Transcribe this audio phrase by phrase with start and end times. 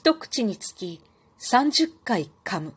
[0.00, 0.98] 一口につき
[1.40, 2.72] 30回噛む。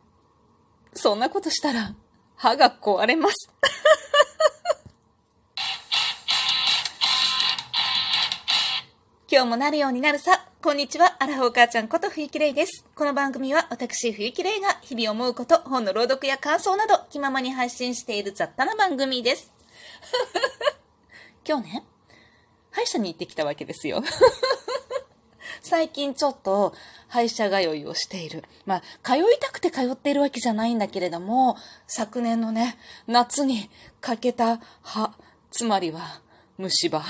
[0.93, 1.95] そんなことしたら
[2.35, 3.49] 歯が壊れます。
[9.31, 10.49] 今日もなるようになるさ。
[10.61, 11.15] こんにちは。
[11.23, 12.83] アラフォー母ちゃんこと冬木玲です。
[12.93, 19.49] この番組は私冬木玲が日々思うこと、本の朗読や感想など気ままに配信している雑多な番組です。
[21.47, 21.85] 今日ね、
[22.71, 24.03] 歯医者に行ってきたわけですよ。
[25.63, 26.73] 最近ちょっと
[27.07, 28.43] 歯医者通いをしている。
[28.65, 31.55] まあ、通いたくて通っているわけじゃないんだけれども、
[31.87, 33.69] 昨年のね、夏に
[34.01, 35.13] かけた歯、
[35.51, 36.19] つまりは
[36.57, 37.01] 虫歯。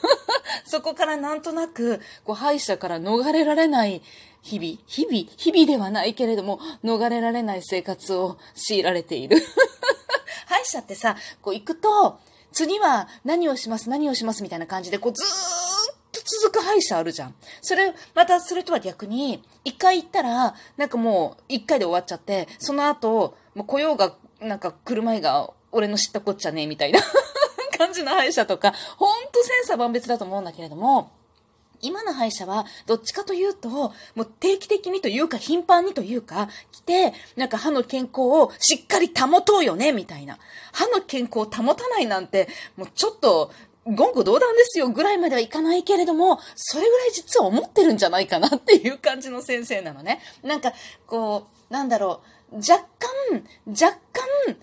[0.68, 4.02] そこからなんとなく、こう、歯医者から逃れられない
[4.42, 9.38] 日々、日々、日々ではないけれども、逃れられない生活を強いられている。
[10.46, 12.18] 歯医者ってさ、こう行くと、
[12.52, 15.75] 次は何をします、何をしますみたいな感じで、こうずーっと
[16.26, 17.34] 続く歯医者あるじゃん。
[17.62, 27.00] それ、またそれとは逆に、一回行ったら、なんかもう一回で終わっちゃって、その後、もう来ようが、なんか車いが俺の知ったこっちゃねえみたいな
[27.78, 31.10] 感じの歯医者とか、ほんと千差万別だと思うんだけれども、
[31.82, 40.38] 今の歯医者は、どっちかというと、もう定期的にというか、頻繁にというか、来て、なんか歯の健康をしっかり保とうよね、みたいな。
[40.72, 43.52] 歯の健康を保たないなんて、もうちょっと、
[43.86, 50.20] 言語道断ですよぐらいまではいかないけれども、それぐらい実は思ってるんじゃないかなっていう感じの先生なのね。
[50.42, 50.72] なんか、
[51.06, 52.20] こう、なんだろ
[52.52, 54.56] う、若干、若干、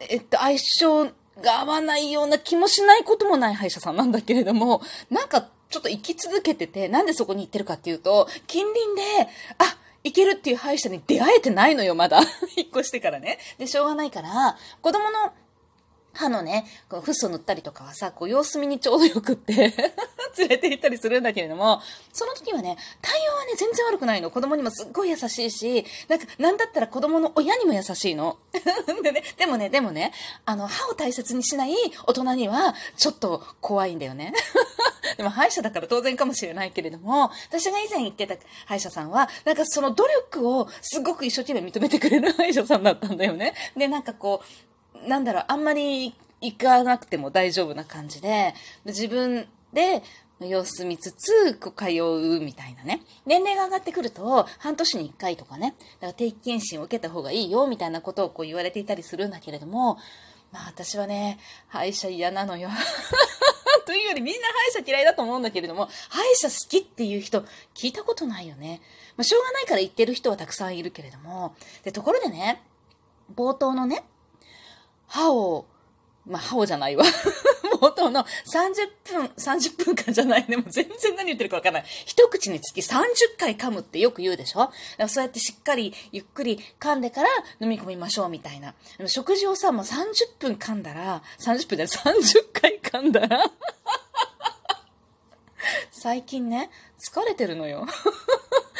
[0.00, 1.04] えっと、相性
[1.42, 12.20] が合わないような気もしないこともない歯医者さんなんだけれども、なんかちょっと生き続けてて、なんでそこに行ってるかっていうと、近隣で、あ、行けるっていう歯医者に出会えてないのよ、まだ。
[12.56, 13.38] 引っ越してからね。
[13.58, 15.32] で、しょうがないから、子供の
[16.14, 19.54] 歯のね、こうフッ素塗ったりとかはさ、こう様子見にちょうどよくって
[20.38, 21.80] 連れて行ったりするんだけれども、
[22.12, 24.30] その時はね、対応はね、全然悪くないの。
[24.30, 28.38] 子供にもすっごい優しいし、なんか、なんだったら子供の親にも優しいの。
[29.02, 30.12] でね、でもね、でもね、
[30.44, 31.74] あの、歯を大切にしない
[32.06, 34.32] 大人には、ちょっと怖いんだよね。
[35.16, 38.36] でも歯医者だから当然かもしれないけれども、私が以前行ってた
[38.66, 43.54] 歯医者さんは、なんかその努力をすごく一生懸命認めてくれる歯医者さんだったんだよね。
[43.76, 44.73] で、なんかこう、
[45.06, 48.54] なんだろう、あんまり行かなくても大丈夫な感じで、
[48.84, 50.02] 自分で
[50.40, 53.02] 様子見つつ、こう通うみたいなね。
[53.24, 59.98] 年齢が上がってくると、半年に1回とかね、だから定期検診を受けた方がいいよ、みたいなことをこう言われていたりするんだけれども、
[60.52, 61.38] まあ私はね、
[61.68, 62.68] 歯医者嫌なのよ。
[63.86, 67.42] というよりみんな歯医者嫌いだと思うんだけれども、歯医者好きっていう人
[67.74, 68.80] 聞いたことないよね。
[69.16, 72.62] まあしょうがないから言ってる人はたくさんいるけれども、で、ところでね、
[73.34, 74.04] 冒頭のね、
[75.06, 75.66] 歯を、
[76.26, 77.04] まあ、歯をじゃないわ。
[77.80, 80.56] 冒頭の30分、30分間じゃないね。
[80.56, 81.84] もう全然何言ってるかわからない。
[82.06, 83.02] 一口につき30
[83.38, 84.60] 回噛むってよく言うでしょ？
[84.60, 87.28] だからそうやってしっかり、ゆっくり噛んでから
[87.60, 88.74] 飲み込みましょうみたいな。
[88.96, 93.50] でも食事をさ、もう30分噛んだら、30分で30回噛んだら
[95.90, 97.86] 最近ね、疲れてるのよ。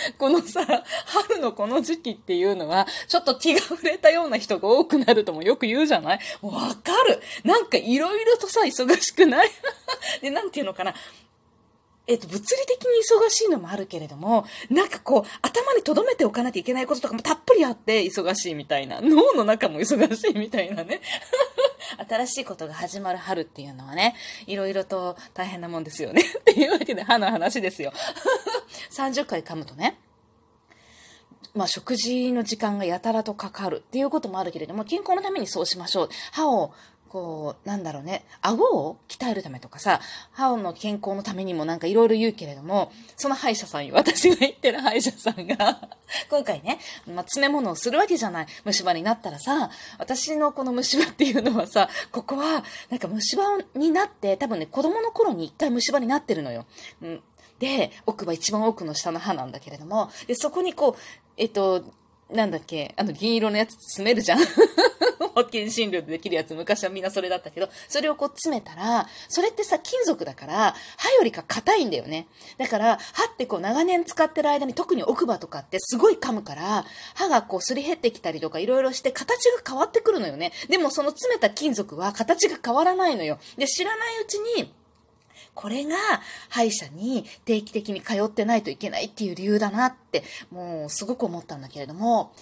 [0.19, 0.65] このさ、
[1.07, 6.21] 春のこの時期っていうのは、ちょっと気が触れたような人が多くなるともよく言うじゃない？
[6.43, 9.51] わかるなんかいろいろとさ、忙しくない？
[10.23, 10.95] で、なんていうのかな？
[12.07, 12.91] えっと、物理的に
[13.27, 19.01] 忙しいのもあるけれども、なんかこう、頭に留めておかなきゃいけないこととかもたっぷりあって忙しいみたいな。
[19.01, 21.01] 脳の中も忙しいみたいなね。
[22.07, 24.15] 新しいことが始まる春っていうのはね、
[24.47, 26.21] いろいろと大変なもんですよね。
[26.41, 27.91] っていうわけで歯の話ですよ。
[28.91, 29.99] 30回噛むとね、
[31.55, 36.09] まあ、食事の時間がやたらとかかるっていうこともあるけれども、健康のためにそうしましょう。
[36.33, 36.73] 歯を
[37.15, 40.01] こう、なんだろうね、顎を鍛えるためとかさ、
[40.33, 45.89] 歯の健康のためにもなんかいろいろ言うけれども、その歯医者さん、私が言ってる歯医者さんが
[46.29, 48.47] 今回ね、まあ、詰め物をするわけじゃない。
[48.65, 53.43] 虫歯になったらさ、私のこの虫歯っていうのはさ、ここは、なんか虫歯
[53.77, 56.67] になって、多分ね、子供の頃に一回虫歯になってるのよ。
[57.01, 57.23] うん
[57.65, 61.01] で、奥歯一番奥の下の歯なんだけれども、で、そこにこう、
[61.39, 61.83] えっと、
[62.31, 64.39] なんだっけ、あの銀色のやつ詰めるじゃん。
[65.35, 72.29] 保険診療でできるやつ、昔はみんなそれだったけど、それをこう詰めたら、それってさ、金属だから、歯よりか硬いんだよね。
[72.59, 76.85] だから、歯ってこう長年使ってる間に特に奥歯とかってすごい噛むから、
[77.15, 80.53] 歯がこうすり減ってきたりとかいろいろして形が変わってくるのよね。
[80.69, 83.39] でもその詰めた金属は形が変わらないのよ。
[83.57, 84.73] で、知らないうちに、
[85.55, 85.97] これが
[86.49, 92.33] 歯医者に定期的に通ってないといけないっていう理由だなって、もうすごく思ったんだけれども、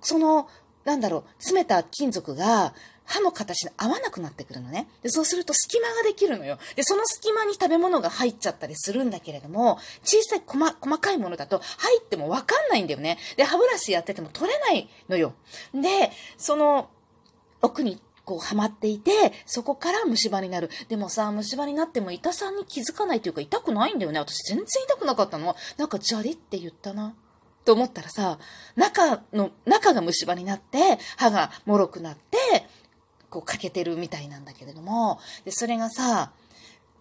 [0.00, 0.48] その
[0.86, 2.72] なんだろう、詰めた金属が
[3.04, 4.88] 歯の形に合わなくなってくるのね。
[5.02, 6.58] で、そうすると隙間ができるのよ。
[6.76, 13.18] で、その隙間に食べ物が入っちゃったりするんだけれども、小さい細細かいものだと入ってもわかんないんだよね。
[13.36, 15.34] で、歯ブラシやってても取れないのよ。
[15.74, 16.88] で、その
[17.62, 20.68] 奥にこうはまっていて、そこから虫歯になる。
[20.88, 24.18] でもさ、虫歯になっても痛さに気づかないというか痛くないんだよね。
[24.18, 25.54] 私全然痛くなかったの。
[25.78, 27.14] なんかジャリって言ったな。
[27.64, 28.38] と思ったらさ、
[28.74, 32.36] 中の、中が虫歯になって、歯が脆くなって、
[33.30, 36.32] こう欠けてるみたいなんだけれども、で、それがさ、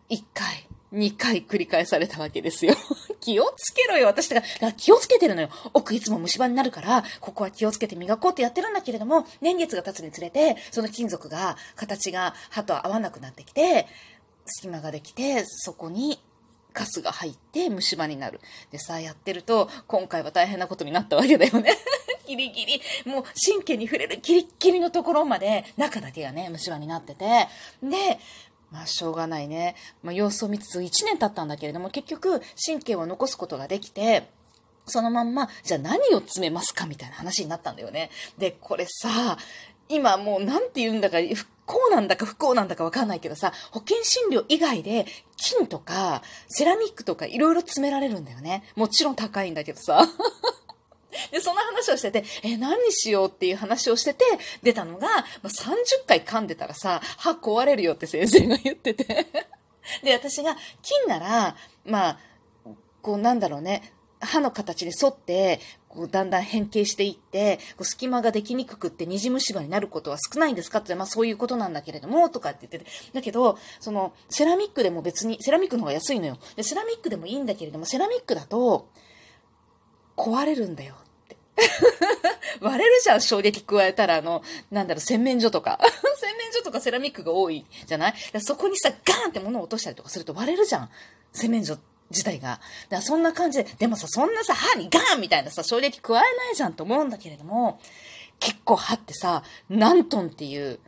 [0.09, 2.73] 一回、2回繰り返されたわけですよ。
[3.19, 4.71] 気をつけろよ、私だから。
[4.73, 5.49] 気をつけてるのよ。
[5.73, 13.87] 奥いつも虫歯になるから、ここは気をつけて磨こうってやってるんだけれども、年月が経つにつれて、その金属が、形が歯と合わなくなってきて、
[14.45, 16.19] 隙間ができて、そこに
[16.73, 18.39] ガスが入って虫歯になる。
[18.71, 21.75] でさ、やってると、今回は大変なことになったわけだよね。
[22.27, 27.47] ギリギリ、もう神経に触れるギリギリのところまで、中だけがね、虫歯になってて、
[27.83, 28.19] で、
[28.75, 29.75] まあ、しょうがないね。
[30.03, 34.29] まあ、様子を見つつ1年経ったんだけれども、結局、神経を残すことができて、
[34.85, 38.11] そのまんま、じゃあ何を詰めますかみたいな話になったんだよね。
[38.37, 39.37] で、これさ、
[39.87, 45.05] 今もうなんて言うんだか、不幸なんだか不幸なんだかわかんないけどさ、保険診療以外で
[45.37, 48.63] 金とかセラミックとかいろいろ詰められるんだよね。
[48.75, 50.05] もちろん高いんだけどさ。
[51.31, 54.25] で、その話をしてて、え、何にしようっていう話をしてて、
[54.63, 59.27] 出たのが、まあ、30回噛んでたらさ、歯壊れるよって先生が言ってて。
[60.03, 62.19] で、私が、金なら、まあ、
[63.01, 72.85] こうなんだろうね、歯の形に沿って、こうだんだん変形していって、こう隙間ができにくくって虹虫歯になることは少ないんですかって、まあそういうことなんだけれども、とかって言ってて。
[73.13, 76.37] だけど、その、セラミックでも別に、セラミックの方が安いのよ。
[76.55, 78.89] で、セラミックでもいいんだけれども、セラミックだと、
[80.17, 80.95] 壊れるんだよ。
[82.61, 85.79] 割れるじゃん、衝撃加えたら、あの、なんだろう、洗面所とか。
[86.19, 88.13] 洗面所とかセラミックが多いじゃない？
[88.41, 90.89] そこにさ、ガーンって物を落としたりとかすると割れるじゃん。
[91.33, 91.77] 洗面所
[92.09, 92.47] 自体が。
[92.49, 92.61] だか
[92.97, 97.79] らそんな感じで、でもさ、そんなさ、歯にガーンみたいなさ、衝撃加えないじゃんと思うんだけれども、
[98.39, 100.79] 結構歯ってさ、何トンっていう、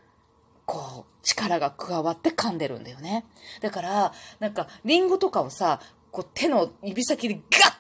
[0.66, 3.26] こう、力が加わって噛んでるんだよね。
[3.62, 5.80] だから、なんか、リンゴとかをさ、
[6.12, 7.42] こう手の指先でガ
[7.72, 7.74] ッ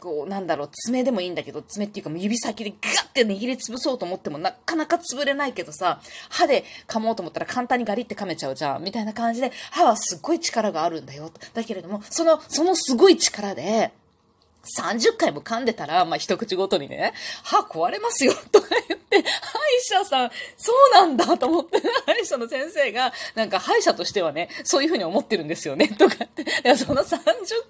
[0.00, 6.00] こう、なんだろう、爪でもいいんだけど、爪っていうか指先でガッて握り潰そうと思ってもなかなか潰れないけどさ、
[6.30, 11.30] 歯で噛もうと思ったら簡単にガリって噛めちゃうじゃん、みたいな感じで、歯はすっごい力があるんだよ。
[11.54, 13.92] だけれども、その、そのすごい力で、
[14.78, 17.12] 30回も噛んでたら、まあ、一口ごとにね、
[17.42, 19.24] 歯壊れますよ、とか言って、歯医
[19.82, 26.44] 者さん、そうなんだと思って、歯医者の先生が、なんか歯医者としてはね、そういうふうに思ってるんですよね、とかって。
[26.76, 27.20] その30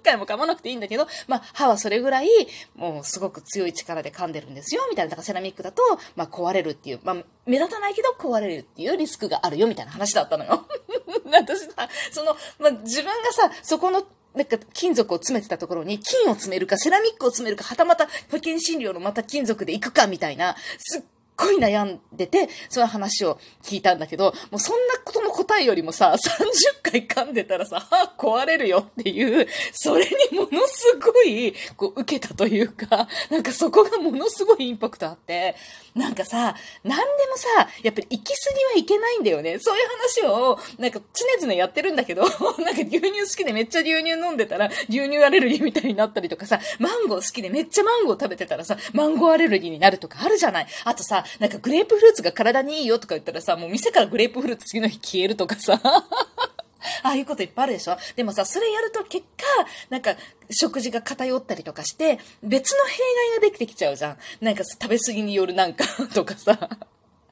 [0.03, 2.27] 回も噛まなくていいんだけど、まあ、歯はそれぐらい、
[2.75, 5.09] もうすごく強い力で噛んでるんですよ、みたいな。
[5.09, 5.81] だからセラミックだと、
[6.15, 7.15] まあ、壊れるっていう、まあ、
[7.45, 10.65] 目立たないけど壊れるっていうリスクがあるよ、みたいな話だったのよ。
[11.31, 14.05] 私さ、その、まあ、自分がさ、そこの
[14.35, 21.03] なんか金属を詰めてたところに金を詰めるかセラミックを詰めるかはたまた保険診療のまた金属で行くかみたいな、すっ
[21.37, 35.55] ごい悩んでて、その話を聞いたんだけど、もうそんなことの答えよりもさ、30回噛んでたらさ、 歯壊れるよっていう、それにものすごい、こう、受けたというか、 なんかそこがものすごいインパクトあって、
[35.95, 39.59] なんかさ、何でもさ、やっぱり行き過ぎはいけないんだよね。
[39.59, 39.87] そういう
[40.23, 50.67] 話を、なんか常々やってるんだけど、 なんか牛乳好きでめっちゃ牛乳飲んでたら、牛乳アレルギーみたいになったりとかさ、マンゴー好きでめっちゃマンゴー食べてたらさ、マンゴーアレルギーになるとかあるじゃない。
[50.85, 55.79] あとさ、なんかグレープフルーツが体にいいよとか言ったらさ、もう店からグレープフルーツ次の日消えるとかさ。
[57.03, 59.45] ああいうこといっぱいあるでしょでもさ、それやると結果、
[59.89, 60.15] なんか、
[60.49, 62.97] 食事が偏ったりとかして、別の弊
[63.31, 64.17] 害ができてきちゃうじゃん。
[64.41, 66.69] なんか食べ過ぎによるなんか とかさ。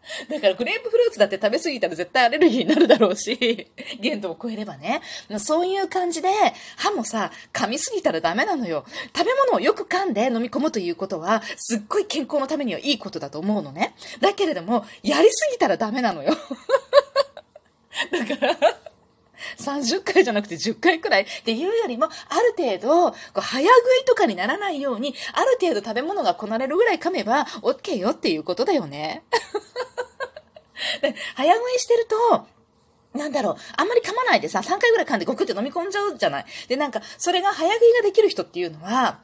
[0.30, 3.68] だからグレープフルーツだって食べ過ぎたら絶対アレルギーになるだろうし、
[4.00, 5.02] 限度を超えればね。
[5.38, 6.30] そういう感じで、
[6.78, 8.86] 歯もさ、噛みすぎたらダメなのよ。
[9.16, 13.96] 食べ物をよく噛んで飲み込むということは、すっごい健康のためにはいいことだと思うのね。
[14.20, 16.36] だけれども、やりすぎたらダメなのよ。
[18.12, 18.58] だから、
[19.58, 23.70] 30回じゃなくて10回くらいっていうよりも、ある程度、こう早食
[24.02, 29.24] いとかにならないように、ある程度食べ物がこなれるぐらい噛めば、OK よっていうことだよね。
[31.02, 32.48] で早食いしてると、
[33.14, 36.46] なんだろう、あんまり噛まないでさ、3回ぐらい噛んでゴクって飲み込んじゃうじゃない。
[36.68, 39.20] で、なんか、それが早食いができる人っていうのは、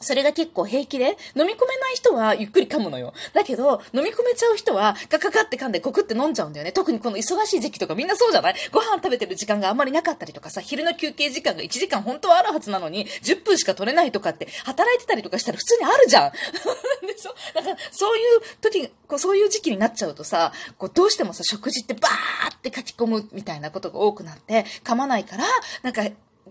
[0.00, 3.12] それが結構平気で、飲み込めない人はゆっくり噛むのよ。
[3.34, 6.72] だけど、飲み込めちゃう人はガガガって噛んでゴクって飲んじゃうんだよね。
[6.72, 8.54] 特にこの忙しい時期とかみんなそうじゃない？
[8.72, 16.32] ご飯食べてる時間があんまりなかったりとかさ、昼の休憩時間が1時間本当はあるはずなのに、10分しか取れないとかって、働いてたりとかしたら普通にあるじゃん。
[17.06, 17.34] でしょ？
[17.54, 25.44] だから、そういう時、こうそういう時期になっちゃうとさ、こうどうしてもさ、食事ってバーって書き込むみたいなことが多くなって、噛まないから、
[25.82, 26.02] なんか、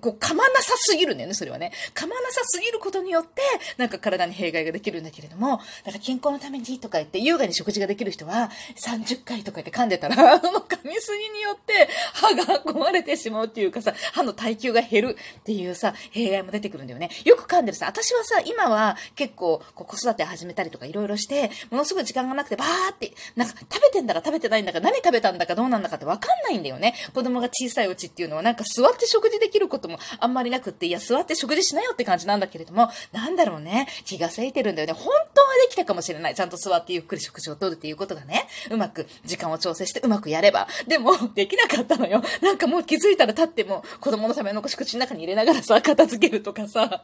[0.02, 1.72] こう、噛まなさすぎるんだよね、それはね。
[1.94, 3.42] 噛まなさすぎることによって、
[3.78, 17.10] なんか体に弊害ができるんだけれども、だから健康のためにとか言って、優雅に食事ができる人は、30回とか言って噛んでたら、 その噛みすぎによって、歯が壊れてしまうっていうかさ、歯の耐久が減るっていうさ、弊害も出てくるんだよね。
[17.26, 26.96] よく噛んでるさ、私はさ、今は結構、こう子育て始めたりとかいろいろして、ものすごい時間がなくて、バーって、なんか食べてんだか食べてないんだか、何食べたんだかどうなんだかってわかんないんだよね。
[27.14, 33.88] 子供が小さいうちっていうのは、なんか座って食事できることともあんまりなくって、いや、座って食事しなよって感じなんだけれども、なんだろうね。
[34.06, 34.94] 気がせいてるんだよね。
[34.94, 36.36] 本当はできたかもしれない。
[36.36, 40.68] ちゃんと座ってゆっくり食事をとるっていうことがね、うまく時間を調整してうまくやれば。
[40.88, 42.24] でも、できなかったのよ。
[42.42, 47.04] なんかもう気づいたら立っても、子供のための口の中に入れながらさ、片付けるとかさ、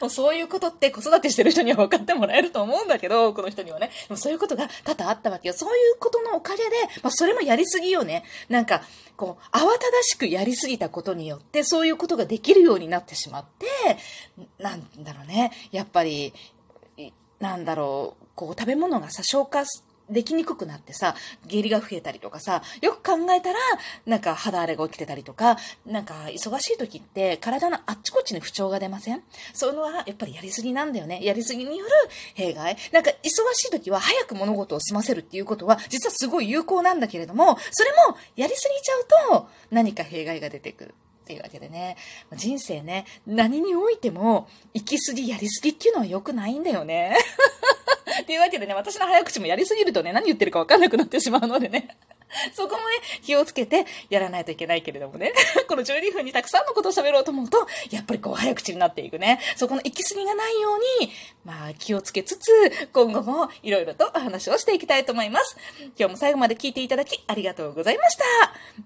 [0.00, 3.90] もうそういうことって子育てしてる人には分かってもらえると思うんだけど、この人にはね。
[4.08, 5.54] でもそういうことが多々あったわけよ。
[5.54, 6.70] そういうことのおかげで、
[7.02, 8.24] まあそれもやりすぎよね。
[8.48, 8.82] なんか、
[9.16, 13.66] こう、慌ただしくやりすぎたことによって、そういうことができるようになってしまって、
[14.58, 15.52] なんだろうね。
[15.70, 16.32] やっぱり、
[17.38, 19.64] なんだろう、こう、食べ物がさ、消化
[20.10, 21.14] できにくくなってさ、
[21.46, 23.58] 下痢が増えたりとかさ、よく考えたら、
[24.06, 25.56] なんか肌荒れが起きてたりとか、
[25.86, 29.22] なんか忙しい時って体のあっちこっちに不調が出ません？
[29.52, 31.24] そういうのはやっぱりやりすぎなんだよね。
[31.24, 31.90] やりすぎによる
[32.34, 32.76] 弊害。
[32.92, 33.14] なんか忙
[33.54, 40.94] しい時は早く物事を済ませるっていうことは実はすごい有効なんだけれども、それもやりすぎちゃうと何か弊害が出てくる。
[41.24, 41.96] っていうわけでね、
[42.36, 47.16] 人生ね、何においても、行き過ぎ、やりすぎっていうのは良くないんだよね。
[48.22, 51.96] っていうわけでね、私の早口もやりすぎるとね、何言ってるかわかんなくなってしまうのでね。
[52.54, 52.84] そこもね、
[53.22, 55.32] 気をつけてやらないといけないけれどもね。
[55.68, 59.40] この12分にたくさんのことを喋ろうと思うと、やっぱりこう早口になっていくね。
[59.56, 61.12] そこの行き過ぎがないように、
[61.44, 65.56] まあ気をつけつつ、今後もいろいろとお話をしていきたいと思います。
[65.96, 68.24] 今日も最後まで聞いていただきありがとうございました。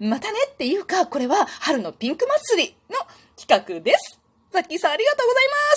[0.01, 2.99] またねっていうか、これは春のピンク祭りの
[3.37, 4.19] 企画です。
[4.53, 5.77] さっきさんありがとうございます。